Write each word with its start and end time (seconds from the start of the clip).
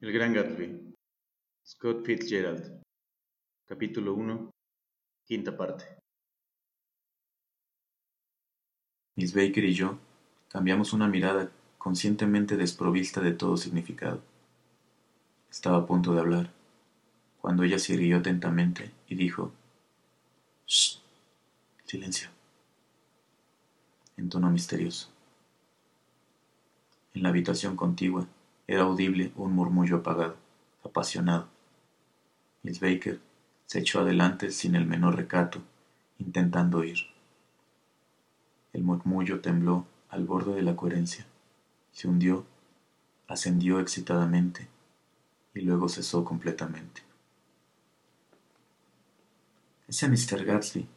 El 0.00 0.12
Gran 0.12 0.34
Gatsby. 0.34 0.94
Scott 1.64 2.04
Fitzgerald. 2.04 2.82
Capítulo 3.64 4.14
1. 4.14 4.50
Quinta 5.24 5.56
parte. 5.56 5.84
Miss 9.16 9.32
Baker 9.32 9.64
y 9.64 9.72
yo 9.72 9.98
cambiamos 10.48 10.92
una 10.92 11.08
mirada 11.08 11.50
conscientemente 11.78 12.56
desprovista 12.56 13.20
de 13.20 13.32
todo 13.32 13.56
significado. 13.56 14.20
Estaba 15.50 15.78
a 15.78 15.86
punto 15.86 16.12
de 16.12 16.20
hablar, 16.20 16.50
cuando 17.40 17.62
ella 17.62 17.78
se 17.78 17.94
irguió 17.94 18.18
atentamente 18.18 18.90
y 19.08 19.14
dijo, 19.14 19.52
Shh, 20.66 20.98
silencio, 21.84 22.28
en 24.16 24.28
tono 24.28 24.50
misterioso. 24.50 25.08
En 27.14 27.22
la 27.22 27.28
habitación 27.28 27.76
contigua 27.76 28.26
era 28.66 28.82
audible 28.82 29.32
un 29.36 29.52
murmullo 29.52 29.98
apagado, 29.98 30.36
apasionado. 30.82 31.48
Miss 32.62 32.80
Baker 32.80 33.20
se 33.66 33.80
echó 33.80 34.00
adelante 34.00 34.50
sin 34.50 34.74
el 34.74 34.86
menor 34.86 35.16
recato, 35.16 35.62
intentando 36.18 36.78
oír. 36.78 36.98
El 38.72 38.82
murmullo 38.82 39.40
tembló 39.40 39.86
al 40.08 40.24
borde 40.24 40.54
de 40.54 40.62
la 40.62 40.76
coherencia, 40.76 41.26
se 41.92 42.08
hundió, 42.08 42.46
ascendió 43.28 43.80
excitadamente 43.80 44.68
y 45.54 45.60
luego 45.60 45.88
cesó 45.88 46.24
completamente. 46.24 47.02
Ese 49.86 50.08
Mr. 50.08 50.44
Gatsby 50.44 50.88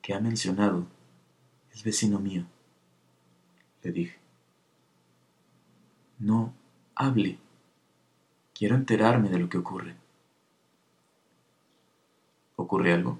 que 0.00 0.14
ha 0.14 0.20
mencionado 0.20 0.86
es 1.72 1.84
vecino 1.84 2.18
mío, 2.18 2.44
le 3.82 3.92
dije. 3.92 4.21
No 6.22 6.54
hable. 6.94 7.36
Quiero 8.54 8.76
enterarme 8.76 9.28
de 9.28 9.40
lo 9.40 9.48
que 9.48 9.58
ocurre. 9.58 9.96
¿Ocurre 12.54 12.92
algo? 12.92 13.18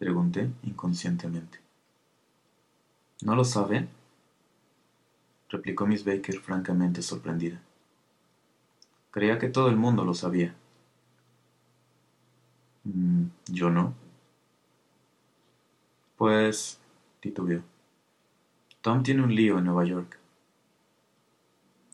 Pregunté 0.00 0.50
inconscientemente. 0.64 1.60
¿No 3.22 3.36
lo 3.36 3.44
sabe? 3.44 3.86
replicó 5.48 5.86
Miss 5.86 6.04
Baker 6.04 6.40
francamente 6.40 7.02
sorprendida. 7.02 7.60
Creía 9.12 9.38
que 9.38 9.48
todo 9.48 9.68
el 9.68 9.76
mundo 9.76 10.04
lo 10.04 10.14
sabía. 10.14 10.56
Mm, 12.82 13.26
yo 13.46 13.70
no. 13.70 13.94
Pues, 16.16 16.80
titubeó. 17.20 17.62
Tom 18.80 19.04
tiene 19.04 19.22
un 19.22 19.32
lío 19.32 19.58
en 19.58 19.66
Nueva 19.66 19.84
York. 19.84 20.21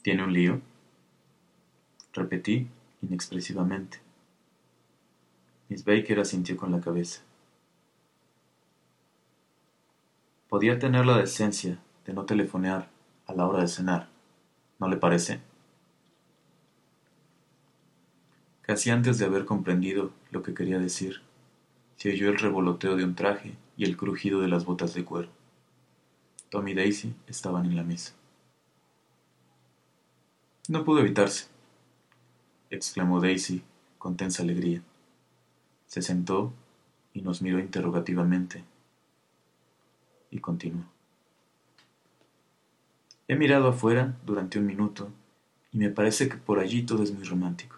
¿Tiene 0.03 0.25
un 0.25 0.33
lío? 0.33 0.61
Repetí 2.13 2.69
inexpresivamente. 3.03 3.99
Miss 5.69 5.85
Baker 5.85 6.21
asintió 6.21 6.57
con 6.57 6.73
la 6.73 6.81
cabeza. 6.81 7.23
Podía 10.49 10.79
tener 10.79 11.05
la 11.05 11.19
decencia 11.19 11.79
de 12.07 12.15
no 12.15 12.25
telefonear 12.25 12.89
a 13.27 13.35
la 13.35 13.47
hora 13.47 13.61
de 13.61 13.69
cenar, 13.69 14.09
¿no 14.79 14.89
le 14.89 14.97
parece? 14.97 15.41
Casi 18.63 18.91
antes 18.91 19.19
de 19.19 19.27
haber 19.27 19.45
comprendido 19.45 20.13
lo 20.31 20.43
que 20.43 20.55
quería 20.55 20.79
decir, 20.79 21.23
se 21.97 22.13
oyó 22.13 22.29
el 22.29 22.39
revoloteo 22.39 22.97
de 22.97 23.05
un 23.05 23.15
traje 23.15 23.57
y 23.77 23.85
el 23.85 23.97
crujido 23.97 24.41
de 24.41 24.49
las 24.49 24.65
botas 24.65 24.95
de 24.95 25.05
cuero. 25.05 25.29
Tom 26.51 26.67
y 26.69 26.75
Daisy 26.75 27.15
estaban 27.27 27.67
en 27.67 27.77
la 27.77 27.83
mesa. 27.83 28.17
No 30.69 30.84
pudo 30.84 31.00
evitarse, 31.00 31.47
exclamó 32.69 33.22
Daisy 33.22 33.62
con 33.97 34.19
tensa 34.19 34.42
alegría. 34.42 34.83
Se 35.86 36.02
sentó 36.02 36.52
y 37.14 37.23
nos 37.23 37.40
miró 37.40 37.58
interrogativamente 37.58 38.62
y 40.30 40.40
continuó. 40.40 40.84
He 43.28 43.36
mirado 43.36 43.68
afuera 43.68 44.14
durante 44.27 44.58
un 44.58 44.67
minuto 44.67 45.08
y 45.73 45.78
me 45.78 45.89
parece 45.89 46.28
que 46.28 46.36
por 46.36 46.58
allí 46.58 46.83
todo 46.83 47.02
es 47.02 47.12
muy 47.12 47.24
romántico. 47.24 47.77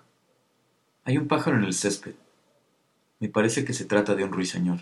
Hay 1.04 1.16
un 1.16 1.28
pájaro 1.28 1.58
en 1.58 1.64
el 1.64 1.74
césped. 1.74 2.16
Me 3.20 3.28
parece 3.28 3.64
que 3.64 3.72
se 3.72 3.84
trata 3.84 4.16
de 4.16 4.24
un 4.24 4.32
ruiseñor, 4.32 4.80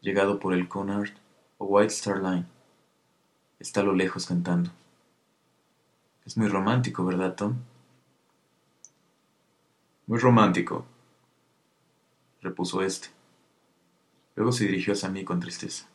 llegado 0.00 0.38
por 0.38 0.54
el 0.54 0.70
Cunard 0.70 1.10
o 1.58 1.66
White 1.66 1.92
Star 1.92 2.22
Line. 2.22 2.46
Está 3.58 3.80
a 3.82 3.84
lo 3.84 3.94
lejos 3.94 4.24
cantando. 4.24 4.70
Es 6.30 6.36
muy 6.36 6.46
romántico, 6.46 7.04
¿verdad, 7.04 7.34
Tom? 7.34 7.56
Muy 10.06 10.20
romántico, 10.20 10.86
repuso 12.40 12.82
éste. 12.82 13.08
Luego 14.36 14.52
se 14.52 14.66
dirigió 14.66 14.92
hacia 14.92 15.08
mí 15.08 15.24
con 15.24 15.40
tristeza. 15.40 15.88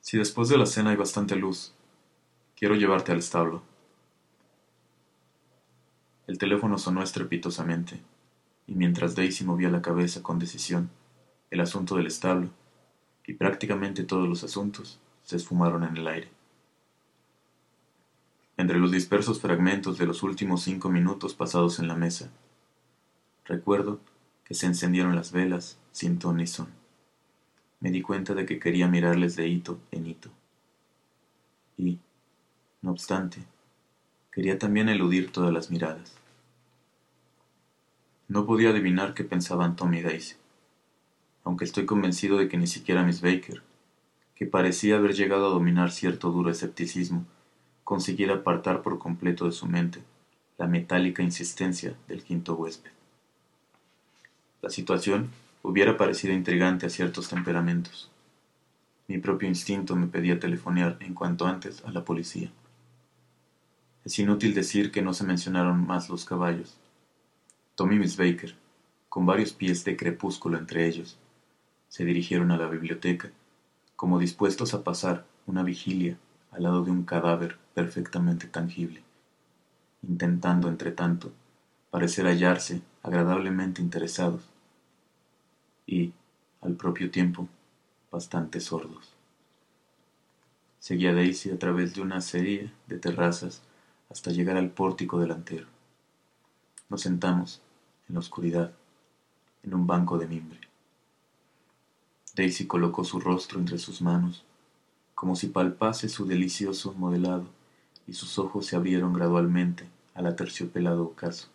Si 0.00 0.16
después 0.16 0.48
de 0.48 0.56
la 0.56 0.64
cena 0.64 0.92
hay 0.92 0.96
bastante 0.96 1.36
luz, 1.36 1.74
quiero 2.56 2.74
llevarte 2.74 3.12
al 3.12 3.18
establo. 3.18 3.62
El 6.26 6.38
teléfono 6.38 6.78
sonó 6.78 7.02
estrepitosamente, 7.02 8.00
y 8.66 8.76
mientras 8.76 9.14
Daisy 9.14 9.44
movía 9.44 9.68
la 9.68 9.82
cabeza 9.82 10.22
con 10.22 10.38
decisión, 10.38 10.88
el 11.50 11.60
asunto 11.60 11.96
del 11.96 12.06
establo, 12.06 12.48
y 13.26 13.34
prácticamente 13.34 14.04
todos 14.04 14.26
los 14.26 14.42
asuntos, 14.42 14.98
se 15.22 15.36
esfumaron 15.36 15.84
en 15.84 15.98
el 15.98 16.06
aire. 16.08 16.41
Entre 18.62 18.78
los 18.78 18.92
dispersos 18.92 19.40
fragmentos 19.40 19.98
de 19.98 20.06
los 20.06 20.22
últimos 20.22 20.62
cinco 20.62 20.88
minutos 20.88 21.34
pasados 21.34 21.80
en 21.80 21.88
la 21.88 21.96
mesa, 21.96 22.30
recuerdo 23.44 23.98
que 24.44 24.54
se 24.54 24.66
encendieron 24.66 25.16
las 25.16 25.32
velas 25.32 25.78
sin 25.90 26.20
ton 26.20 26.36
ni 26.36 26.46
son. 26.46 26.68
Me 27.80 27.90
di 27.90 28.02
cuenta 28.02 28.34
de 28.34 28.46
que 28.46 28.60
quería 28.60 28.86
mirarles 28.86 29.34
de 29.34 29.48
hito 29.48 29.80
en 29.90 30.06
hito. 30.06 30.30
Y, 31.76 31.98
no 32.82 32.92
obstante, 32.92 33.42
quería 34.30 34.60
también 34.60 34.88
eludir 34.88 35.32
todas 35.32 35.52
las 35.52 35.72
miradas. 35.72 36.14
No 38.28 38.46
podía 38.46 38.70
adivinar 38.70 39.12
qué 39.12 39.24
pensaban 39.24 39.74
Tom 39.74 39.92
y 39.94 40.02
Daisy, 40.02 40.36
aunque 41.42 41.64
estoy 41.64 41.84
convencido 41.84 42.38
de 42.38 42.46
que 42.46 42.58
ni 42.58 42.68
siquiera 42.68 43.02
Miss 43.02 43.22
Baker, 43.22 43.60
que 44.36 44.46
parecía 44.46 44.98
haber 44.98 45.14
llegado 45.14 45.46
a 45.46 45.50
dominar 45.50 45.90
cierto 45.90 46.30
duro 46.30 46.48
escepticismo, 46.48 47.26
consiguiera 47.84 48.34
apartar 48.34 48.82
por 48.82 48.98
completo 48.98 49.46
de 49.46 49.52
su 49.52 49.66
mente 49.66 50.02
la 50.58 50.66
metálica 50.66 51.22
insistencia 51.22 51.96
del 52.06 52.22
quinto 52.22 52.54
huésped. 52.54 52.90
La 54.60 54.70
situación 54.70 55.30
hubiera 55.62 55.96
parecido 55.96 56.32
intrigante 56.32 56.86
a 56.86 56.90
ciertos 56.90 57.28
temperamentos. 57.28 58.10
Mi 59.08 59.18
propio 59.18 59.48
instinto 59.48 59.96
me 59.96 60.06
pedía 60.06 60.38
telefonear 60.38 60.96
en 61.00 61.14
cuanto 61.14 61.46
antes 61.46 61.84
a 61.84 61.90
la 61.90 62.04
policía. 62.04 62.50
Es 64.04 64.18
inútil 64.18 64.54
decir 64.54 64.90
que 64.90 65.02
no 65.02 65.14
se 65.14 65.24
mencionaron 65.24 65.86
más 65.86 66.08
los 66.08 66.24
caballos. 66.24 66.76
Tommy 67.74 67.98
Miss 67.98 68.16
Baker, 68.16 68.54
con 69.08 69.26
varios 69.26 69.52
pies 69.52 69.84
de 69.84 69.96
crepúsculo 69.96 70.58
entre 70.58 70.86
ellos, 70.86 71.18
se 71.88 72.04
dirigieron 72.04 72.50
a 72.50 72.56
la 72.56 72.68
biblioteca, 72.68 73.30
como 73.96 74.18
dispuestos 74.18 74.74
a 74.74 74.82
pasar 74.82 75.26
una 75.46 75.62
vigilia 75.62 76.16
al 76.52 76.62
lado 76.62 76.84
de 76.84 76.90
un 76.90 77.04
cadáver 77.04 77.58
perfectamente 77.74 78.46
tangible, 78.46 79.02
intentando, 80.02 80.68
entre 80.68 80.92
tanto, 80.92 81.32
parecer 81.90 82.26
hallarse 82.26 82.82
agradablemente 83.02 83.82
interesados 83.82 84.42
y, 85.86 86.12
al 86.60 86.74
propio 86.74 87.10
tiempo, 87.10 87.48
bastante 88.10 88.60
sordos. 88.60 89.14
Seguía 90.78 91.14
Daisy 91.14 91.50
a 91.50 91.58
través 91.58 91.94
de 91.94 92.02
una 92.02 92.20
serie 92.20 92.70
de 92.86 92.98
terrazas 92.98 93.62
hasta 94.10 94.30
llegar 94.30 94.56
al 94.56 94.70
pórtico 94.70 95.18
delantero. 95.18 95.66
Nos 96.88 97.00
sentamos, 97.00 97.62
en 98.08 98.14
la 98.14 98.20
oscuridad, 98.20 98.72
en 99.62 99.74
un 99.74 99.86
banco 99.86 100.18
de 100.18 100.26
mimbre. 100.26 100.60
Daisy 102.34 102.66
colocó 102.66 103.04
su 103.04 103.20
rostro 103.20 103.58
entre 103.58 103.78
sus 103.78 104.02
manos 104.02 104.44
como 105.22 105.36
si 105.36 105.46
palpase 105.46 106.08
su 106.08 106.26
delicioso 106.26 106.94
modelado, 106.94 107.46
y 108.08 108.12
sus 108.12 108.40
ojos 108.40 108.66
se 108.66 108.74
abrieron 108.74 109.12
gradualmente 109.12 109.88
al 110.14 110.26
aterciopelado 110.26 111.04
ocaso. 111.04 111.46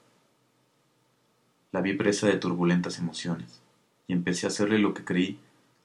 La 1.74 1.82
vi 1.82 1.94
presa 1.94 2.28
de 2.28 2.38
turbulentas 2.38 2.98
emociones, 2.98 3.60
y 4.08 4.14
empecé 4.14 4.46
a 4.46 4.52
hacerle 4.52 4.80
lo 4.80 4.94
que 4.94 5.04
creí 5.04 5.38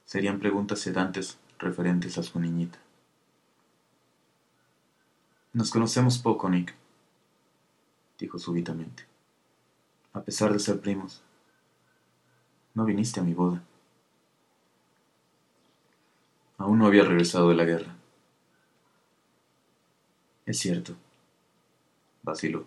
serían 0.05 0.39
preguntas 0.39 0.79
sedantes 0.79 1.37
referentes 1.59 2.17
a 2.17 2.23
su 2.23 2.39
niñita. 2.39 2.79
Nos 5.51 5.69
conocemos 5.69 6.19
poco, 6.19 6.49
Nick, 6.49 6.73
dijo 8.17 8.39
súbitamente. 8.39 9.03
A 10.13 10.21
pesar 10.21 10.53
de 10.53 10.59
ser 10.59 10.79
primos, 10.79 11.21
no 12.75 12.85
viniste 12.85 13.19
a 13.19 13.23
mi 13.23 13.33
boda. 13.33 13.61
Aún 16.63 16.79
no 16.79 16.87
había 16.87 17.03
regresado 17.03 17.49
de 17.49 17.55
la 17.55 17.65
guerra. 17.65 17.93
Es 20.45 20.59
cierto, 20.59 20.95
vaciló. 22.21 22.65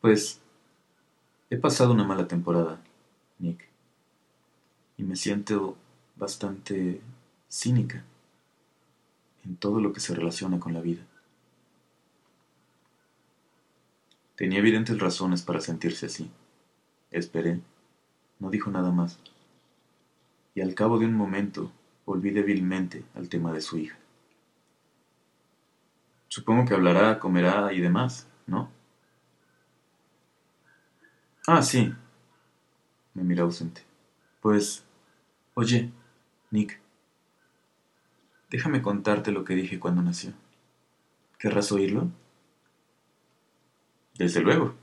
Pues 0.00 0.40
he 1.50 1.58
pasado 1.58 1.92
una 1.92 2.04
mala 2.04 2.26
temporada, 2.26 2.80
Nick, 3.38 3.68
y 4.96 5.02
me 5.02 5.14
siento 5.14 5.76
bastante 6.16 7.02
cínica 7.50 8.02
en 9.44 9.56
todo 9.56 9.82
lo 9.82 9.92
que 9.92 10.00
se 10.00 10.14
relaciona 10.14 10.58
con 10.58 10.72
la 10.72 10.80
vida. 10.80 11.02
Tenía 14.36 14.60
evidentes 14.60 14.98
razones 14.98 15.42
para 15.42 15.60
sentirse 15.60 16.06
así. 16.06 16.30
Esperé. 17.10 17.60
No 18.38 18.48
dijo 18.48 18.70
nada 18.70 18.90
más. 18.90 19.18
Y 20.54 20.62
al 20.62 20.74
cabo 20.74 20.98
de 20.98 21.04
un 21.04 21.12
momento 21.12 21.70
volví 22.08 22.30
débilmente 22.30 23.04
al 23.14 23.28
tema 23.28 23.52
de 23.52 23.60
su 23.60 23.76
hija. 23.76 23.98
Supongo 26.28 26.64
que 26.64 26.72
hablará, 26.72 27.18
comerá 27.18 27.70
y 27.74 27.80
demás, 27.80 28.26
¿no? 28.46 28.70
Ah, 31.46 31.62
sí. 31.62 31.92
Me 33.12 33.22
mira 33.24 33.42
ausente. 33.42 33.82
Pues, 34.40 34.84
oye, 35.52 35.90
Nick, 36.50 36.80
déjame 38.48 38.80
contarte 38.80 39.30
lo 39.30 39.44
que 39.44 39.54
dije 39.54 39.78
cuando 39.78 40.00
nació. 40.00 40.32
¿Querrás 41.38 41.70
oírlo? 41.72 42.08
Desde 44.16 44.40
luego. 44.40 44.74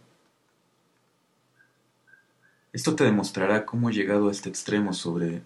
Esto 2.72 2.96
te 2.96 3.04
demostrará 3.04 3.66
cómo 3.66 3.90
he 3.90 3.94
llegado 3.94 4.30
a 4.30 4.32
este 4.32 4.50
extremo 4.50 4.94
sobre 4.94 5.42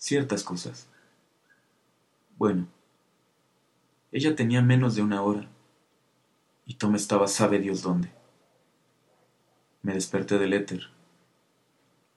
ciertas 0.00 0.42
cosas. 0.42 0.88
Bueno, 2.38 2.66
ella 4.10 4.34
tenía 4.34 4.62
menos 4.62 4.96
de 4.96 5.02
una 5.02 5.22
hora 5.22 5.46
y 6.66 6.74
Tom 6.74 6.96
estaba 6.96 7.28
sabe 7.28 7.58
Dios 7.60 7.82
dónde. 7.82 8.10
Me 9.82 9.92
desperté 9.92 10.38
del 10.38 10.54
éter, 10.54 10.88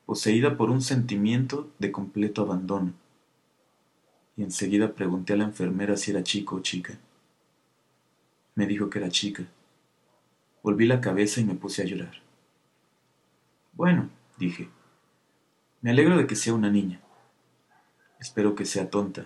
poseída 0.05 0.57
por 0.57 0.69
un 0.69 0.81
sentimiento 0.81 1.69
de 1.77 1.91
completo 1.91 2.41
abandono, 2.41 2.93
y 4.37 4.43
enseguida 4.43 4.93
pregunté 4.93 5.33
a 5.33 5.37
la 5.37 5.45
enfermera 5.45 5.97
si 5.97 6.11
era 6.11 6.23
chico 6.23 6.55
o 6.55 6.61
chica. 6.61 6.97
Me 8.55 8.65
dijo 8.65 8.89
que 8.89 8.99
era 8.99 9.09
chica. 9.09 9.43
Volví 10.61 10.85
la 10.85 11.01
cabeza 11.01 11.41
y 11.41 11.45
me 11.45 11.55
puse 11.55 11.81
a 11.81 11.85
llorar. 11.85 12.21
Bueno, 13.73 14.09
dije, 14.37 14.69
me 15.81 15.91
alegro 15.91 16.17
de 16.17 16.27
que 16.27 16.35
sea 16.35 16.53
una 16.53 16.69
niña. 16.69 17.02
Espero 18.23 18.55
que 18.55 18.63
sea 18.63 18.89
tonta. 18.89 19.25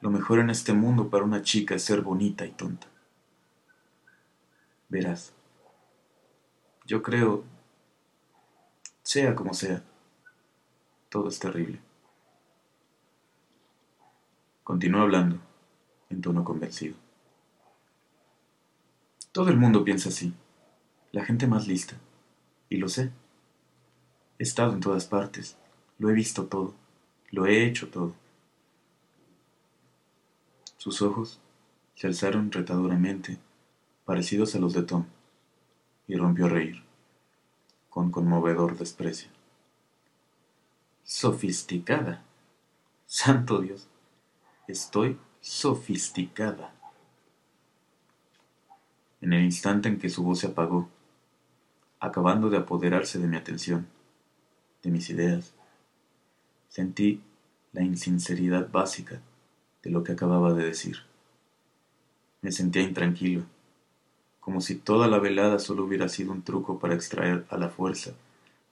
Lo 0.00 0.08
mejor 0.08 0.38
en 0.38 0.48
este 0.48 0.72
mundo 0.72 1.10
para 1.10 1.22
una 1.22 1.42
chica 1.42 1.74
es 1.74 1.84
ser 1.84 2.00
bonita 2.00 2.46
y 2.46 2.50
tonta. 2.52 2.86
Verás, 4.88 5.34
yo 6.86 7.02
creo, 7.02 7.44
sea 9.02 9.34
como 9.34 9.52
sea, 9.52 9.82
todo 11.10 11.28
es 11.28 11.38
terrible. 11.38 11.78
Continuó 14.64 15.02
hablando, 15.02 15.36
en 16.08 16.22
tono 16.22 16.42
convencido. 16.42 16.96
Todo 19.30 19.50
el 19.50 19.58
mundo 19.58 19.84
piensa 19.84 20.08
así, 20.08 20.32
la 21.12 21.22
gente 21.26 21.46
más 21.46 21.68
lista, 21.68 21.96
y 22.70 22.78
lo 22.78 22.88
sé. 22.88 23.10
He 24.38 24.42
estado 24.42 24.72
en 24.72 24.80
todas 24.80 25.04
partes, 25.04 25.58
lo 25.98 26.08
he 26.08 26.14
visto 26.14 26.46
todo, 26.46 26.80
lo 27.30 27.46
he 27.46 27.64
hecho 27.64 27.88
todo. 27.88 28.14
Sus 30.76 31.02
ojos 31.02 31.38
se 31.94 32.06
alzaron 32.06 32.50
retadoramente, 32.50 33.38
parecidos 34.04 34.54
a 34.54 34.58
los 34.58 34.72
de 34.72 34.82
Tom, 34.82 35.04
y 36.08 36.16
rompió 36.16 36.46
a 36.46 36.48
reír, 36.48 36.82
con 37.88 38.10
conmovedor 38.10 38.76
desprecio. 38.78 39.30
Sofisticada. 41.04 42.24
Santo 43.06 43.60
Dios, 43.60 43.88
estoy 44.68 45.18
sofisticada. 45.40 46.72
En 49.20 49.32
el 49.32 49.44
instante 49.44 49.88
en 49.88 49.98
que 49.98 50.08
su 50.08 50.22
voz 50.22 50.38
se 50.38 50.46
apagó, 50.46 50.88
acabando 51.98 52.48
de 52.48 52.56
apoderarse 52.56 53.18
de 53.18 53.26
mi 53.26 53.36
atención, 53.36 53.86
de 54.82 54.90
mis 54.90 55.10
ideas, 55.10 55.52
sentí 56.70 57.20
la 57.72 57.82
insinceridad 57.82 58.70
básica 58.70 59.20
de 59.82 59.90
lo 59.90 60.02
que 60.02 60.12
acababa 60.12 60.54
de 60.54 60.64
decir. 60.64 60.96
Me 62.40 62.50
sentía 62.50 62.80
intranquilo, 62.80 63.42
como 64.40 64.62
si 64.62 64.76
toda 64.76 65.06
la 65.06 65.18
velada 65.18 65.58
solo 65.58 65.84
hubiera 65.84 66.08
sido 66.08 66.32
un 66.32 66.40
truco 66.40 66.78
para 66.78 66.94
extraer 66.94 67.44
a 67.50 67.58
la 67.58 67.68
fuerza 67.68 68.12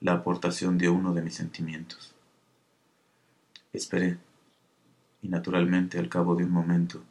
la 0.01 0.15
aportación 0.15 0.79
de 0.79 0.89
uno 0.89 1.13
de 1.13 1.21
mis 1.21 1.35
sentimientos. 1.35 2.15
Esperé, 3.75 4.17
y 5.21 5.29
naturalmente 5.29 5.99
al 5.99 6.09
cabo 6.09 6.35
de 6.35 6.45
un 6.45 6.53
momento 6.53 7.03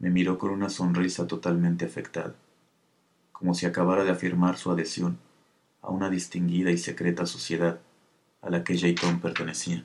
me 0.00 0.10
miró 0.10 0.36
con 0.36 0.50
una 0.50 0.68
sonrisa 0.68 1.28
totalmente 1.28 1.84
afectada 1.84 2.34
como 3.38 3.52
si 3.52 3.66
acabara 3.66 4.02
de 4.02 4.10
afirmar 4.10 4.56
su 4.56 4.70
adhesión 4.70 5.18
a 5.82 5.90
una 5.90 6.08
distinguida 6.08 6.70
y 6.70 6.78
secreta 6.78 7.26
sociedad 7.26 7.78
a 8.40 8.48
la 8.48 8.64
que 8.64 8.94
Tom 8.94 9.20
pertenecían. 9.20 9.84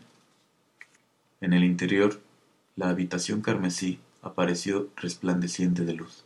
En 1.41 1.53
el 1.53 1.63
interior, 1.63 2.21
la 2.75 2.89
habitación 2.89 3.41
carmesí 3.41 3.99
apareció 4.21 4.89
resplandeciente 4.95 5.83
de 5.83 5.93
luz. 5.93 6.23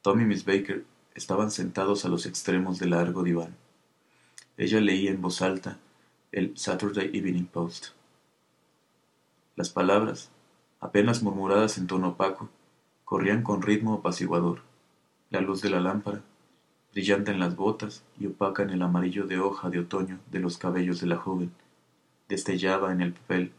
Tom 0.00 0.20
y 0.20 0.24
Miss 0.24 0.44
Baker 0.44 0.84
estaban 1.14 1.50
sentados 1.50 2.04
a 2.04 2.08
los 2.08 2.26
extremos 2.26 2.78
del 2.78 2.90
largo 2.90 3.22
diván. 3.22 3.54
Ella 4.56 4.80
leía 4.80 5.10
en 5.10 5.20
voz 5.20 5.42
alta 5.42 5.78
el 6.32 6.56
Saturday 6.56 7.10
Evening 7.12 7.44
Post. 7.44 7.88
Las 9.54 9.68
palabras, 9.68 10.30
apenas 10.80 11.22
murmuradas 11.22 11.76
en 11.76 11.86
tono 11.86 12.08
opaco, 12.08 12.48
corrían 13.04 13.42
con 13.42 13.60
ritmo 13.60 13.94
apaciguador 13.94 14.62
la 15.28 15.40
luz 15.40 15.62
de 15.62 15.70
la 15.70 15.80
lámpara, 15.80 16.22
brillante 16.92 17.30
en 17.30 17.40
las 17.40 17.56
botas 17.56 18.02
y 18.18 18.26
opaca 18.26 18.62
en 18.62 18.70
el 18.70 18.82
amarillo 18.82 19.26
de 19.26 19.38
hoja 19.38 19.70
de 19.70 19.78
otoño 19.78 20.18
de 20.30 20.40
los 20.40 20.58
cabellos 20.58 21.00
de 21.00 21.06
la 21.06 21.16
joven, 21.16 21.50
destellaba 22.28 22.92
en 22.92 23.00
el 23.00 23.12
papel, 23.14 23.52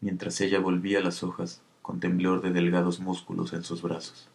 mientras 0.00 0.40
ella 0.40 0.60
volvía 0.60 1.00
las 1.00 1.22
hojas 1.22 1.62
con 1.82 2.00
temblor 2.00 2.42
de 2.42 2.50
delgados 2.50 3.00
músculos 3.00 3.52
en 3.52 3.64
sus 3.64 3.82
brazos. 3.82 4.28